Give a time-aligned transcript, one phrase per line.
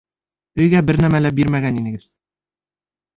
[0.63, 2.07] Өйгә бер нәмә лә бирмәгән инегеҙ.